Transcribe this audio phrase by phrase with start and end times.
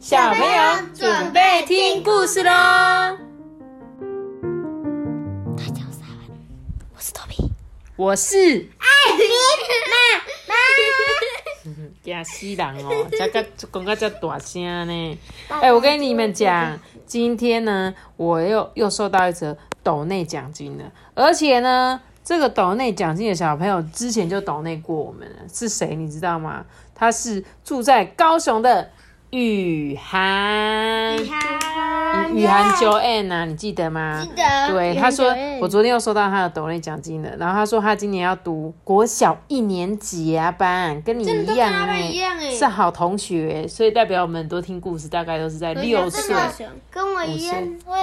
[0.00, 2.50] 小朋友准备听故事喽！
[5.54, 6.16] 大家好，
[6.96, 7.52] 我是托比，
[7.96, 8.34] 我是
[8.78, 8.86] 艾
[9.18, 9.22] 比
[9.90, 10.54] 妈妈。
[12.02, 13.06] 惊死人哦！
[13.10, 15.18] 这个讲个这大声呢。
[15.60, 26.64] 哎、我跟你们讲，今天呢，我又又收到一则斗内奖金了，而且呢，这个斗内奖金的小朋友之前就斗内过我们了，是谁你知道吗？
[26.94, 28.90] 他是住在高雄的
[29.30, 31.16] 雨涵。
[31.26, 32.34] 涵。
[32.34, 34.22] 雨涵 Joanne 啊，你记得吗？
[34.22, 42.12] 记得对，他说我昨天又收到他的抖内奖金了，然后他说他今年要读国小一年级啊班，跟你一样哎、
[42.52, 46.34] 是好同学，所以代表我们多听故事，大概都是在六岁、
[46.90, 47.98] 跟我一样会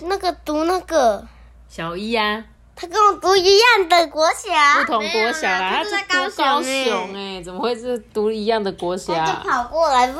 [0.00, 1.26] 那个读那个，
[1.68, 2.44] 小一啊，
[2.82, 9.14] 他跟我读一样的国小，不同国小啦，他是他在读高雄欸雄哎、怎么会是读一样的国小？
[9.14, 10.16] 他就跑过来，呜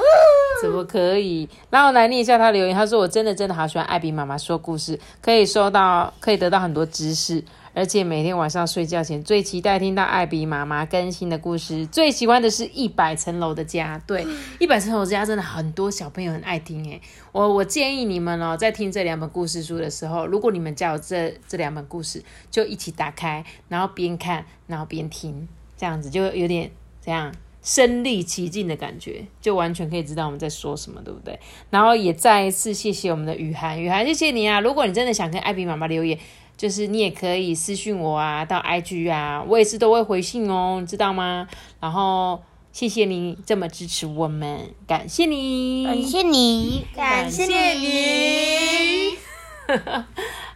[0.63, 1.49] 怎么可以？
[1.71, 7.43] 然后来念一下他留言，他说：“我真的真的好喜欢艾比妈妈说故事，可以收到，可以得到很多知识，
[7.75, 11.87] 而且每天晚上睡觉前最期待听到艾比妈妈更新的故事。
[11.87, 14.27] 最喜欢的是一百层楼的家，对，
[14.59, 17.01] 一百层楼的家真的很多小朋友很爱听诶。
[17.33, 26.71] 我我建议你们哦，在听这两本故事书的时候，如果你们家有这这两本故事，就一起打开，然后边看，然后边听，这样子就有点
[27.01, 31.39] 这样。”身临其境的感觉，就完全可以知道我们在说什么，对不对？
[31.71, 34.59] 然后也再一次谢谢我们的雨涵，雨涵谢谢你啊！
[34.59, 36.19] 如果你真的想跟艾比妈妈留言，
[36.63, 41.49] 就是你也可以私信我啊，到 IG 啊，我也是都会回信哦，你知道吗？
[41.81, 49.19] 然后谢谢你这么支持我们，感谢你，感谢你，感谢你。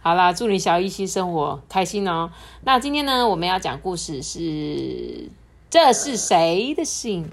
[0.01, 2.31] 好啦，祝你小一新生活开心哦。
[2.63, 5.29] 那今天呢，我们要讲故事是
[5.69, 7.29] 这是谁的信？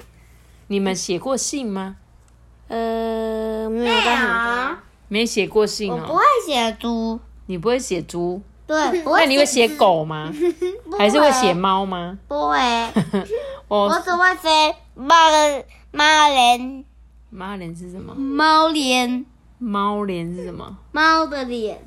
[0.66, 1.94] 你们写过信吗？
[2.66, 3.94] 呃，没有
[5.06, 6.00] 没写过信哦。
[6.02, 10.32] 我不会写猪，你不会写猪，对，不那你会写狗吗？
[10.98, 12.18] 还是会写猫吗？
[12.28, 12.56] 不会，
[13.68, 15.14] 我我只会写猫
[15.92, 16.84] 猫脸，
[17.30, 18.14] 猫脸是什么？
[18.14, 19.26] 猫脸，
[19.58, 20.76] 猫脸是什么？
[20.92, 21.84] 猫的脸，就是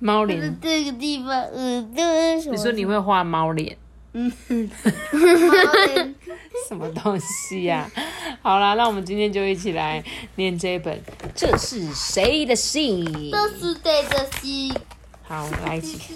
[0.00, 0.58] 猫脸。
[0.60, 2.02] 这个地方，呃，这
[2.38, 2.56] 是什么？
[2.56, 3.76] 你说你会画猫脸？
[4.12, 4.32] 嗯，
[5.12, 6.14] 猫脸
[6.66, 7.88] 什么东西呀、
[8.40, 10.02] 好啦，那我们今天就一起来
[10.36, 10.96] 念这一本
[11.34, 13.04] 《这是谁的信》。
[13.30, 14.74] 这是对的心，
[15.28, 16.14] 好，来一起。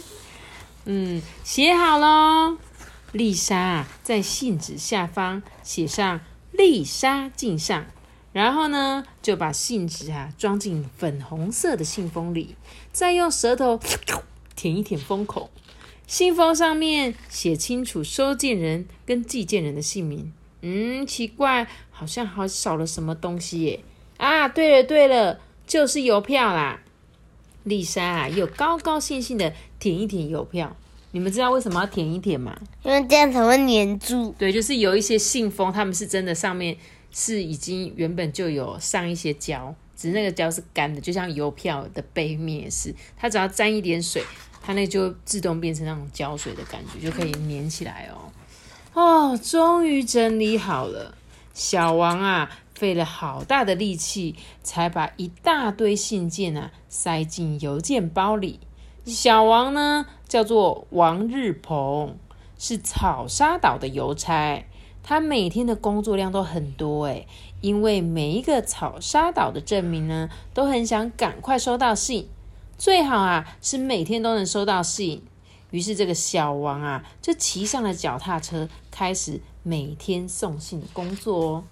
[0.84, 2.56] 嗯，写好喽。
[3.12, 6.20] 丽莎在信纸下方写上
[6.52, 7.86] “丽莎敬上”，
[8.32, 12.54] 然后呢，就把信纸啊装进粉红色的信封里，
[12.92, 13.80] 再用舌头
[14.54, 15.50] 舔一舔封口。
[16.06, 20.32] 信封上面写清楚收件人跟寄件人的姓名。
[20.62, 23.80] 嗯，奇怪，好像还少了什么东西耶。
[24.18, 26.80] 啊，对了对了，就是邮票啦。
[27.64, 30.76] 丽莎啊，又高高兴兴的舔一舔邮票。
[31.12, 32.56] 你们知道为什么要舔一舔吗？
[32.84, 34.32] 因为这样才会粘住。
[34.38, 36.76] 对，就是有一些信封，他们是真的上面
[37.10, 44.22] 是已经原本就有上一些胶，只是那个胶是干的，就像邮票的背面也是，它只要沾一点水，
[44.62, 48.30] 它那就自动变成那种胶水的感觉，就可以粘起来哦。
[48.92, 51.16] 哦，终于整理好了。
[51.52, 58.60] 小王啊，费了好大的力气，才把一大堆信件啊塞进邮件包里。
[59.04, 62.16] 小王呢，叫做王日鹏，
[62.58, 64.64] 是草沙岛的邮差。
[65.02, 67.26] 他每天的工作量都很多诶，
[67.62, 72.28] 因为每一个草沙岛的镇民呢，都很想赶快收到信，
[72.76, 75.22] 最好啊是每天都能收到信。
[75.70, 81.64] 于是这个小王啊，就骑上了脚踏车，开始每天送信的工作哦。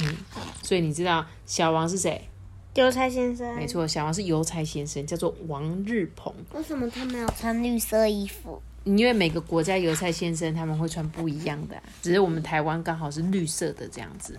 [0.00, 0.16] 嗯，
[0.62, 2.28] 所以你知道小王是谁？
[2.74, 6.34] 邮差先生，没错，小王是邮差先生，叫做王日鹏。
[6.54, 8.60] 为什么他没有穿绿色衣服？
[8.82, 14.38] 因为每个国家邮差先生他们会穿不一样的啊、只是我们台湾刚好是绿色的这样子。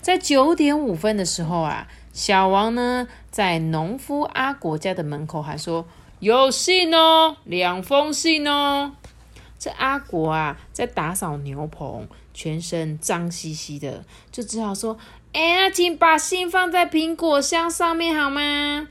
[0.00, 5.84] 在九点五分的时候啊，小王呢在农夫阿国家的门口还说
[6.20, 8.92] ：“有信哦，两封信哦。”
[9.62, 14.98] 这阿国啊在打扫牛棚，全身脏兮兮的，就只好说
[15.32, 18.88] ：“哎呀，请把信放在苹果箱上面好吗？”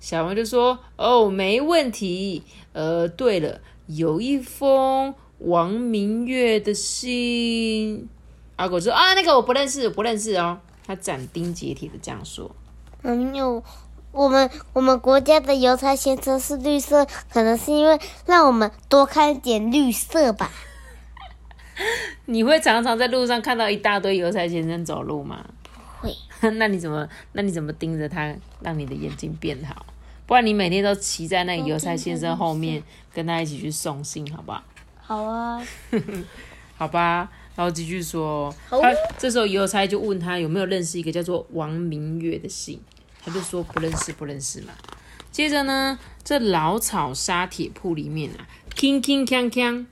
[0.00, 2.42] 小王就说：“哦，没问题。
[2.72, 8.08] 呃，对了，有一封王明月的信。”
[8.56, 12.50] 阿果说：“啊，那个我不认识，我不认识哦。”他斩钉截铁的这样说。
[13.02, 13.62] 嗯，有
[14.12, 20.50] 我们我们国家的邮差先生是绿色，可能是因为让我们多看一点绿色吧。
[22.26, 25.44] 你会常常在路上看到一大堆邮差先生走路吗？
[26.00, 26.14] 会。
[26.58, 29.86] 那你怎么那你怎么盯着他，让你的眼睛变好？
[30.26, 32.82] 不然你每天都骑在那个邮差先生后面，
[33.14, 34.62] 跟他一起去送信，好不好？
[35.00, 35.62] 好啊，
[36.76, 37.30] 好吧。
[37.56, 42.80] 然后继续说，好他这时候邮差就问他有没有认识一个叫做王明月的信，
[43.28, 44.72] 他就说不认识，不认识嘛。
[45.30, 49.84] 接着呢，这老草沙铁铺里面啊，铿铿锵锵，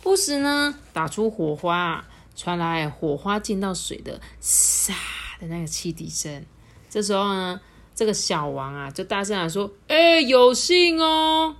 [0.00, 2.04] 不时呢打出火花，
[2.36, 4.94] 传来火花溅到水的沙
[5.40, 6.44] 的那个汽笛声。
[6.88, 7.60] 这时候呢，
[7.96, 11.56] 这个小王啊就大声地说：“哎、有信哦！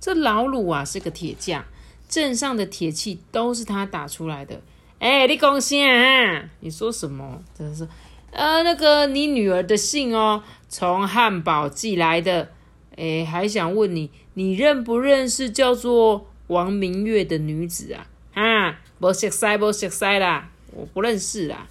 [0.00, 1.62] 这老鲁啊是个铁匠，
[2.08, 4.62] 镇上的铁器都是他打出来的。
[4.98, 6.48] 哎、你讲啥啊？
[6.60, 7.42] 你说什么？
[7.56, 7.86] 真的是，
[8.32, 12.50] 呃，那个你女儿的信哦，从汉堡寄来的。
[12.96, 18.06] 哎，还想问你，你认不认识叫做王明月的女子啊？
[18.34, 21.66] 啊，不熟悉，不熟悉啦，我不认识啦。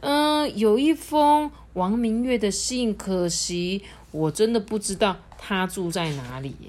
[0.00, 6.68] 嗯、有一封王明月的信，可惜我真的不知道她住在哪里耶。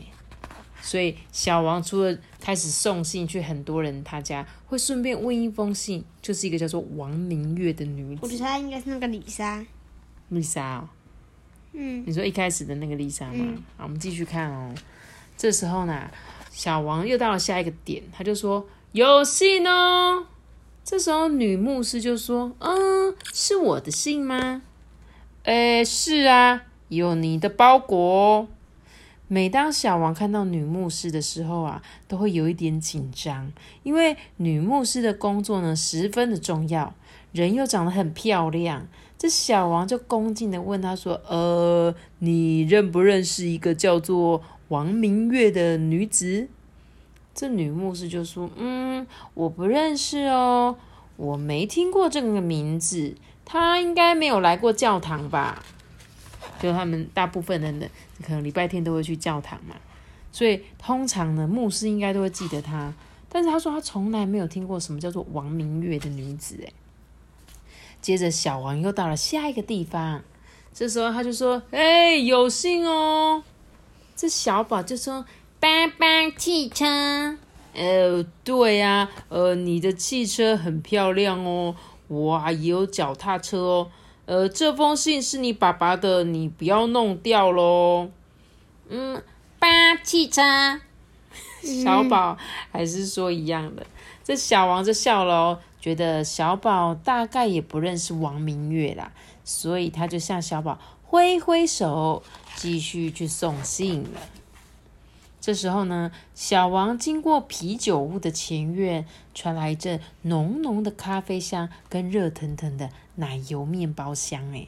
[0.81, 9.65] 所以小王除了开始送信去很多人他家，会顺便问一封信，就是一个叫做王明月的女子我觉得她应该是那个李莎。
[10.30, 10.89] 丽莎哦。
[11.74, 13.45] 嗯，你说一开始的那个丽莎吗？
[13.77, 14.74] 好，我们继续看哦。
[15.38, 16.09] 这时候呢，
[16.51, 20.25] 小王又到了下一个点，他就说有信哦。
[20.83, 24.63] 这时候女牧师就说：“嗯，是我的信吗？”
[25.44, 28.47] 诶，是啊，有你的包裹哦。
[29.31, 33.52] 每当小王看到女牧师的时候啊，都会有一点紧张，
[33.84, 36.96] 因为女牧师的工作呢十分的重要，
[37.31, 38.88] 人又长得很漂亮。
[39.20, 46.48] 这小王就恭敬的问他说：“呃，你认不认识一个叫做王明月的女子？”
[47.36, 49.06] 这女牧师就说：“嗯，
[49.36, 50.76] 我不认识哦，
[51.18, 53.14] 我没听过这个名字，
[53.46, 55.64] 她应该没有来过教堂吧？”
[56.61, 57.89] 就他们大部分人的
[58.23, 59.75] 可能礼拜天都会去教堂嘛，
[60.31, 62.94] 所以通常呢，牧师应该都会记得她。
[63.31, 66.73] 但是他说他从来没有听过什么叫做王明月的女子，诶。
[68.01, 70.23] 接着小王又到了下一个地方，
[70.73, 73.44] 这时候他就说：“哎、有信哦。”
[74.15, 75.25] 这小宝就说
[75.59, 76.85] ：“爸爸，汽车。”
[77.75, 81.75] 呃，对呀、呃，你的汽车很漂亮哦，
[82.07, 83.91] 哇也有脚踏车哦。
[84.30, 88.12] 呃，这封信是你爸爸的，你不要弄掉喽。
[88.88, 89.24] 嗯，
[89.58, 90.44] 八，汽车。
[91.64, 92.38] 小宝
[92.72, 93.84] 还是说一样的，
[94.24, 99.12] 这小王就笑了哦，觉得小宝大概也不认识王明月啦，
[99.44, 102.22] 所以他就向小宝挥挥手，
[102.56, 104.22] 继续去送信了。
[105.42, 114.54] 这时候呢，小王经过啤酒屋的前院，传来一阵浓浓的咖啡香跟热腾腾的奶油面包香。
[114.54, 114.68] 哎，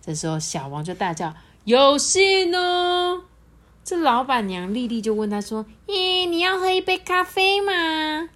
[0.00, 1.34] 这时候小王就大叫
[1.64, 3.24] ：“有信哦！”
[3.84, 8.28] 这老板娘丽丽就问他说：“耶，你要喝一杯咖啡吗？”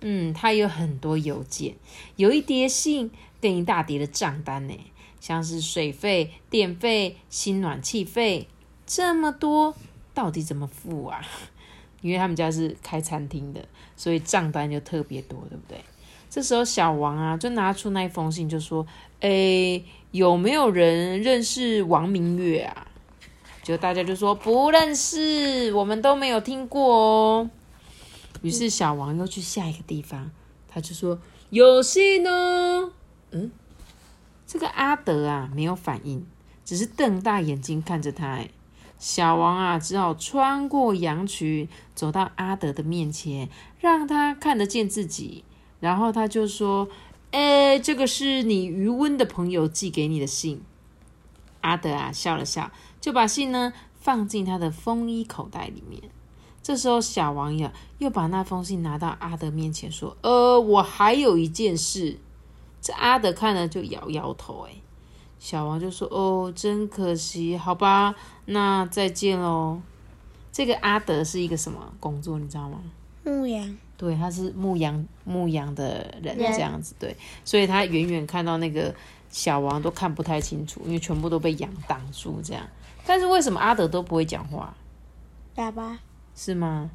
[0.00, 1.74] 嗯，他有很多邮件，
[2.16, 3.10] 有一叠信
[3.40, 4.74] 跟一大叠的账单呢，
[5.20, 8.48] 像是水费、电费、新暖气费，
[8.86, 9.74] 这么多，
[10.12, 11.20] 到底怎么付啊？
[12.02, 13.66] 因为他们家是开餐厅的，
[13.96, 15.80] 所以账单就特别多，对不对？
[16.28, 18.86] 这时候小王啊，就拿出那一封信，就说
[19.20, 22.86] ：“诶，有没有人认识王明月啊？”
[23.62, 27.50] 就大家就说不认识，我们都没有听过哦。
[28.42, 30.30] 于是小王又去下一个地方，
[30.68, 31.18] 他就说
[31.50, 32.92] 有信哦。
[33.32, 33.50] 嗯，
[34.46, 36.24] 这个阿德啊没有反应，
[36.64, 38.26] 只是瞪大眼睛看着他。
[38.26, 38.50] 哎，
[38.98, 43.48] 小王啊只好穿过羊群，走到阿德的面前，
[43.80, 45.42] 让他看得见自己。
[45.80, 46.88] 然后他就说
[47.32, 50.62] ：“哎，这个是你余温的朋友寄给你的信。”
[51.62, 56.02] 阿德啊笑了笑，就把信呢放进他的风衣口袋里面。
[56.62, 62.18] 这时候，小王呀又把那封信拿到阿德面前，说：“呃，我还有一件事。”
[62.80, 64.66] 这阿德看了就摇摇头。
[64.68, 64.72] 哎，
[65.38, 68.14] 小王就说：“哦，真可惜，好吧，
[68.46, 69.80] 那再见喽。”
[70.50, 72.80] 这个阿德是一个什么工作，你知道吗？
[73.24, 73.76] 牧羊。
[73.96, 78.94] 对，他是牧羊牧羊的人人这样子，对，所以他远远看到那个
[79.30, 82.62] 小王都看不太清楚，因为全部都被羊挡住这样。
[83.06, 84.74] 但是为什么阿德都不会讲话？
[85.54, 85.98] 哑巴。
[86.34, 86.90] 是吗？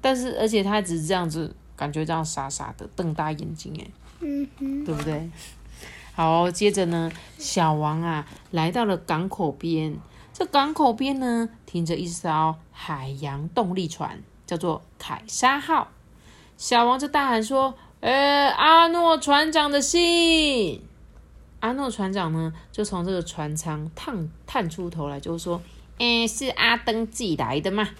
[0.00, 3.86] 但是而且他只是这样子，感觉这样傻傻的瞪大眼睛，哎，
[4.20, 4.84] 嗯哼。
[4.84, 5.28] 对不对？
[6.14, 9.96] 好，接着呢，小王啊来到了港口边，
[10.32, 15.88] 这港口边呢停着一艘海洋动力船，叫做凯撒号。
[16.64, 20.80] 小王就大喊说：“呃，阿诺船长的信。”
[21.60, 25.60] 阿诺船长呢，就从这个船舱探探出头来，就说
[26.00, 27.90] ：“诶，是阿登寄来的吗？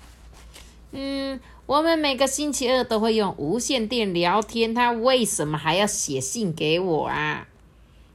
[0.93, 7.47] 嗯，我们每个星期二都会用无线电聊天，他为什么还要写信给我啊？”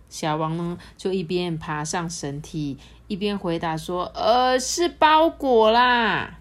[0.10, 6.39] 小王呢，就一边爬上绳梯，一边回答说：“呃，是包裹啦。”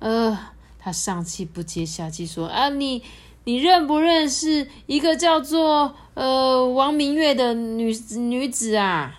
[0.00, 0.38] 呃，
[0.78, 3.02] 他上气不接下气说：“啊，你
[3.44, 9.14] 你认不认识一个叫做呃王明月的女女子啊？”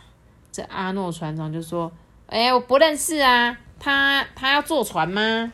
[0.52, 1.92] 这阿诺船长就说
[2.28, 5.52] ：“哎，我不认识啊，他他要坐船吗？”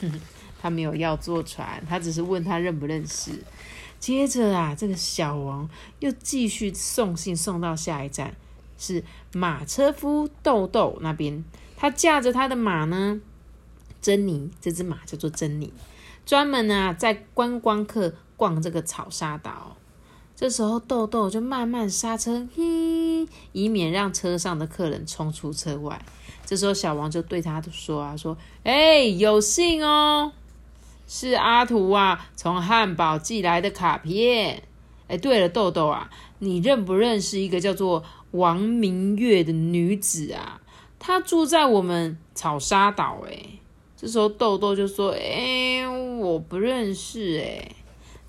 [0.60, 3.32] 他没有要坐船，他只是问他认不认识。
[4.00, 5.68] 接着啊，这个小王
[6.00, 8.34] 又继续送信送到下一站，
[8.78, 11.44] 是马车夫豆豆那边。
[11.76, 13.20] 他驾着他的马呢。
[14.04, 15.72] 珍妮这只马叫做珍妮，
[16.26, 19.78] 专门呢在观光客逛这个草沙岛。
[20.36, 26.04] 这时候豆豆就慢慢刹车，嘿，以免让车上的客人冲出车外。
[26.44, 30.32] 这时候小王就对他说啊，说，哎，有信哦，
[31.08, 34.64] 是阿图啊从汉堡寄来的卡片。
[35.08, 40.60] 哎，对了，豆豆啊，你认不认识一个叫做王明月的女子啊？
[40.98, 43.60] 她住在我们草沙岛，哎。
[44.04, 47.66] 这时候豆豆就说：“哎，我不认识哎。”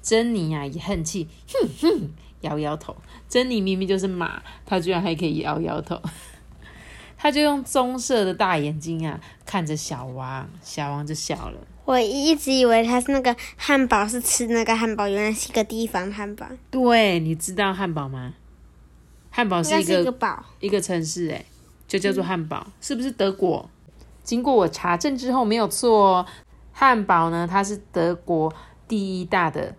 [0.01, 2.95] 珍妮啊也很气，哼哼，摇摇头。
[3.27, 6.01] 珍妮明明就是马，她居然还可以摇摇头。
[7.17, 11.57] 她就用棕色的大眼睛啊看着小王，小王就笑了。
[11.83, 16.47] 我一直以为他是那个汉堡，是吃那个汉堡，原来是一个地方汉堡。
[16.71, 18.33] 对，你知道汉堡吗？
[19.29, 21.43] 汉堡是一个堡，一个城市，哎，
[21.85, 23.69] 就叫做汉堡，是不是德国？
[24.25, 26.25] 经过我查证之后，没有错，
[26.73, 28.51] 汉堡呢，它是德国
[28.87, 29.73] 第一大的、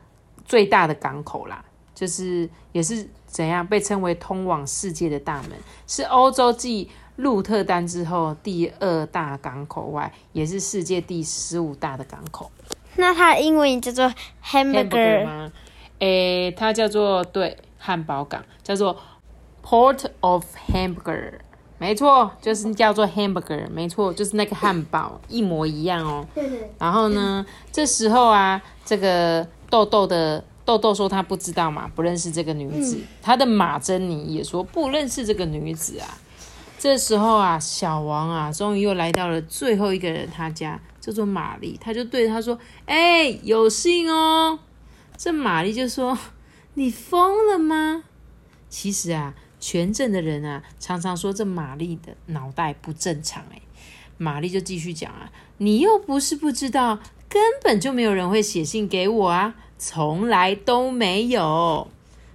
[0.47, 1.63] 最大的港口啦，
[1.95, 5.51] 就是也是怎样被称为通往世界的大门，
[5.87, 12.51] 是欧洲继鹿特丹之后第二大港口外，也是世界第十五大的港口。
[12.97, 15.53] 那它的英文叫做 Hamburger 吗？
[15.99, 18.97] 诶，它叫做对汉堡港，叫做
[19.63, 21.41] Port of Hamburger。
[21.79, 26.27] 没错，就是叫做 hamburger，没错，就是那个汉堡，一模一样哦。
[26.79, 32.99] 然后呢，这时候啊，这个豆豆的豆豆说他不知道嘛，不认识这个女子。
[33.21, 36.09] 他的马珍妮也说不认识这个女子啊。
[36.79, 41.79] 这时候啊，小王啊，终于又来到了最后一个人他家，叫做玛丽。
[41.81, 44.59] 他就对他说：“哎，有信哦。”
[45.17, 46.17] 这玛丽就说
[46.75, 48.05] ：“你疯了吗？”
[48.71, 49.35] 其实啊。
[49.59, 53.43] 全镇的人啊，常常说这玛丽的脑袋不正常。
[53.53, 53.61] 哎，
[54.19, 61.89] 玛丽就继续讲啊，你又不是不知道，根本就没有人会写信给我啊，从来都没有。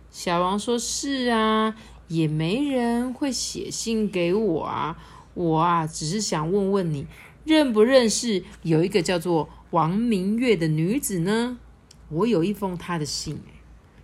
[0.10, 1.75] 小王说：“是啊，
[2.08, 4.98] 也没人会写信给我啊。
[5.34, 7.08] 我啊，只是想问问你，
[7.46, 11.58] 认不认识有一个叫做王明月的女子呢？
[12.10, 13.54] 我有一封她的信。”哎，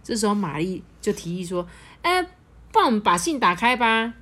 [0.01, 1.67] 这时候玛丽就提议说
[2.03, 2.27] ：“哎。”
[2.77, 4.13] 帮我们把信打开吧。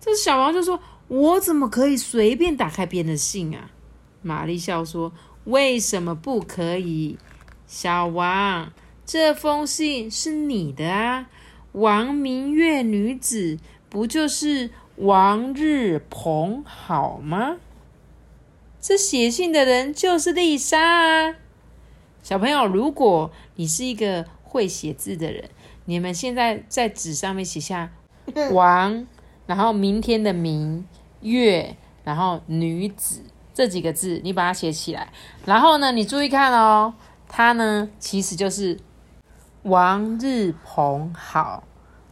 [0.00, 3.70] 这小王就说：“我怎么可以随便打开别人的信啊？”
[4.20, 5.12] 玛丽笑说
[5.46, 7.18] ：“为什么不可以？
[7.68, 8.72] 小王，
[9.06, 11.28] 这封信是你的啊！
[11.70, 13.58] 王明月女子
[13.88, 17.58] 不就是王日鹏好吗？
[18.80, 21.36] 这写信的人就是丽莎啊！
[22.24, 25.48] 小朋友，如果你是一个会写字的人。”
[25.88, 27.90] 你们现在在纸上面写下
[28.52, 29.06] 王，
[29.46, 30.86] 然后明天的明
[31.22, 33.22] 月，然后女子
[33.54, 35.10] 这几个字，你把它写起来。
[35.46, 36.92] 然后呢，你注意看哦，
[37.26, 38.78] 它呢其实就是
[39.62, 41.64] 王日鹏好。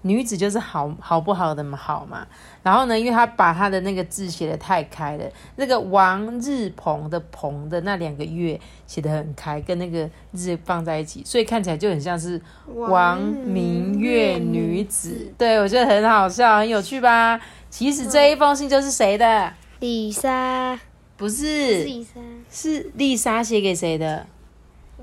[0.07, 2.27] 女子就是好好不好的嘛，好嘛。
[2.63, 5.25] 然后呢，因为他把他的那个字写的太开了，
[5.57, 12.41] 那个王日鹏的鹏的那两个月写的很开，跟那个日放在一起，所以看起来就很像是
[12.75, 15.33] 王明月女子。
[15.39, 17.41] 对我觉得很好笑，很有趣吧？
[17.71, 19.53] 其实这一封信就是谁的？
[19.81, 20.79] 丽莎？
[21.17, 22.21] 不是，丽莎
[22.51, 24.27] 是丽莎写给谁的？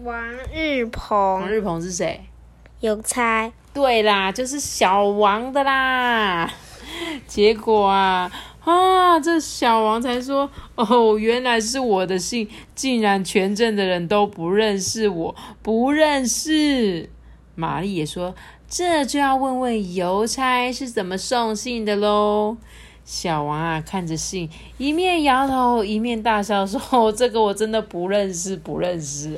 [0.03, 0.15] 王
[0.53, 1.17] 日鹏。
[1.17, 2.25] 王日鹏是谁？
[2.81, 3.51] 邮差。
[3.73, 6.51] 对啦，就是小王的啦。
[7.27, 8.31] 结果啊，
[8.63, 17.09] 啊，这小王才说：“哦，原来是我的信，竟然全镇的人都不认识我，不认识。”
[17.55, 18.35] 玛丽也说
[18.69, 22.57] ：“这就要问问邮差是怎么送信的喽。”
[23.03, 29.37] 小王啊，看着信，一面摇头，一面大笑说：“这个我真的不认识，不认识。”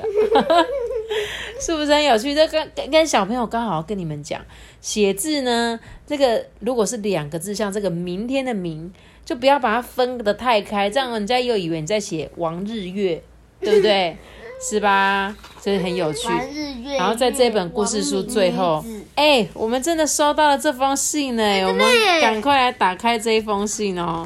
[1.59, 2.33] 是不是很有趣？
[2.33, 4.41] 这跟跟跟小朋友刚好跟你们讲，
[4.81, 8.91] 写字呢，这个如果是两个字，像这个明天的明，
[9.23, 13.21] 就不要把它分得太开，这样人家又以为你在写王日月，
[13.59, 14.17] 对不对？
[14.57, 15.35] 是吧？
[15.61, 16.29] 这很有趣。
[16.29, 18.81] 玩日月然后在这本故事书最后，
[19.13, 21.85] 哎、我们真的收到了这封信呢，我们
[22.21, 24.25] 赶快来打开这一封信哦。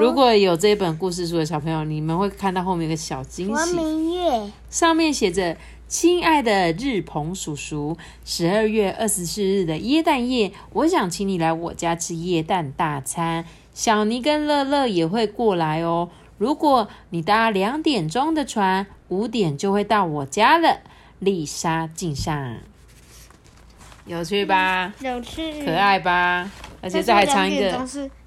[0.00, 5.54] 如果有这本故事书的小朋友，你们会看到后面有个小惊王喜，明月，上面写着
[5.88, 13.46] ：“亲爱的日鹏叔叔，十二月二十四日的耶诞夜，我想请你来我家吃耶诞大餐。
[13.72, 16.10] 小尼跟乐乐也会过来哦。
[16.36, 20.80] 如果你搭两点钟的船，五点就会到我家了。
[21.20, 22.58] 丽莎敬上，
[24.04, 24.92] 有趣吧？
[25.00, 25.74] 有趣，可。
[25.74, 26.50] 爱吧？
[26.82, 27.72] 而且这还藏一个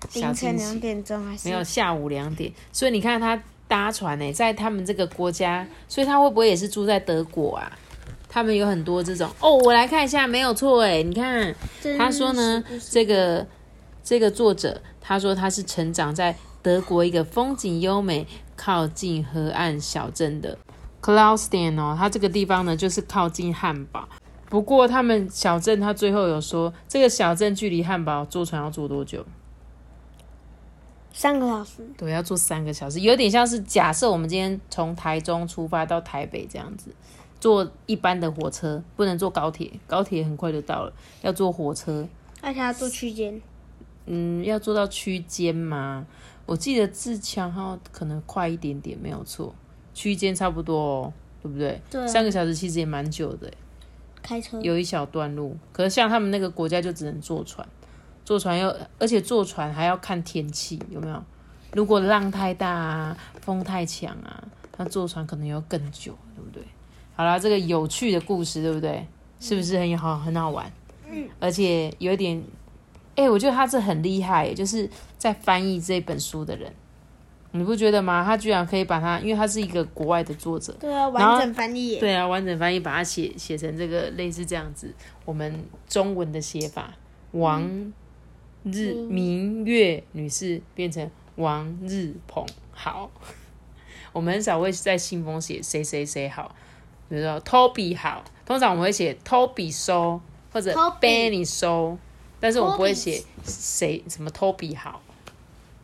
[0.10, 7.72] 小晨两点钟还是没有下午两点，所以你看他搭船呢，在他们这个国家，所以他会不会也是住在德国啊？
[8.28, 11.56] 他们有很多这种哦，我来看一下，没有错哎，你看
[11.98, 13.48] 他说呢，这个
[14.04, 20.58] 这个作者他说他是成长在德国一个风景优美、靠近河岸小镇的
[21.02, 24.06] Klausden 哦，他这个地方呢就是靠近汉堡。
[24.50, 29.26] 不过他们小镇，他最后有说，这个小镇距离汉堡坐船要坐多久？
[31.14, 36.90] 三个小时，对，要坐三个小时，有点像是假设我们今天从台中出发到台北这样子，
[37.40, 42.08] 坐一般的火车，不能坐高铁，高铁很快就到了，要坐火车。
[42.42, 43.40] 而且要坐区间，
[44.06, 46.06] 嗯，要坐到区间吗？
[46.48, 49.54] 我记得自强号可能快一点点，没有错，
[49.94, 51.14] 区间差不多哦，
[51.44, 51.80] 对不对？
[51.90, 53.54] 对啊三个小时其实也蛮久的耶，
[54.24, 55.56] 开车有一小段路。
[55.72, 57.68] 可是像他们那个国家就只能坐船，
[58.32, 61.22] 坐船要，而且坐船还要看天气有没有。
[61.74, 64.42] 如果浪太大啊，风太强啊，
[64.78, 66.64] 那坐船可能要更久，对不对？
[67.14, 69.06] 好啦，这个有趣的故事，对不对？
[69.42, 70.72] 是不是很好很好玩？
[71.10, 72.42] 嗯，而且有一点，
[73.18, 76.74] 哎、我觉得他这很厉害，就是在翻译这本书的人，
[77.52, 78.24] 你不觉得吗？
[78.24, 86.94] 他居然可以把它，因为他是一个国外的作者，对啊，完整翻译，对啊，完整翻译把它写写成这个类似这样子，我们中文的写法，
[87.32, 87.92] 王
[88.64, 93.10] 日明月女士变成王日鹏好。
[94.14, 96.54] 我们很少会在信封写谁谁谁好，
[97.10, 100.20] 比如说 Toby 好，通常我们会写 Toby 收
[100.52, 101.98] 或者 Benny 收，
[102.40, 105.02] 但是我不会写谁什么 Toby 好。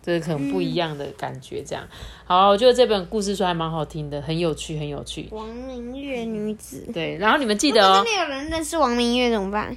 [0.04, 1.86] 这个可能不一样的感觉，这样、
[2.24, 5.28] 好，我觉得这本故事书还蛮好听的，很有趣，很有趣。
[5.32, 6.88] 王明月女子。
[6.94, 9.76] 对，然后你们记得哦真，的有人认识王明月怎么办？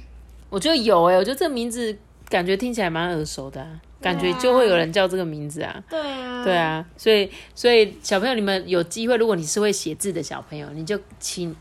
[0.49, 1.97] 我觉得有哎、我觉得这个名字
[2.31, 5.83] 感觉听起来蛮耳熟的、啊，感觉就会有人叫这个名字啊。
[5.89, 11.53] 对啊，对，啊，所以所以小朋友，你们有机会，如果你是会写字的小朋友，你就请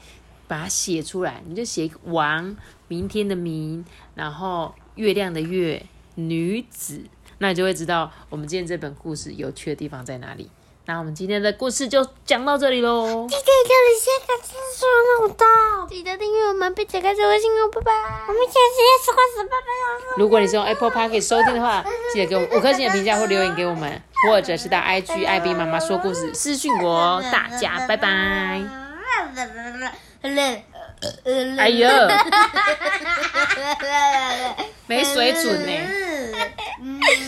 [0.46, 2.56] 把它写出来，你就写王，
[2.86, 7.02] 明天的明，然后月亮的月，女子，
[7.38, 10.48] 那你就会知道我们今天这本故事有趣的地方在哪里。
[10.90, 13.24] 那我们今天的故事就讲到这里喽。
[13.28, 13.52] 记得叫你
[13.96, 15.46] 先感谢说那么大，
[15.88, 17.92] 记得订阅我们，并且开始微信哦，拜拜。
[18.26, 19.68] 我们下次再说十八分
[20.18, 27.22] 如果你是用 Apple Park 收听的话， 记得给我们五颗星的评价或留言给我们，或者是到 IG 艾比妈妈说故事私讯我哦。
[27.30, 28.08] 大家拜拜。
[31.56, 31.88] 哎呦，
[34.88, 35.78] 没水准呢、呢。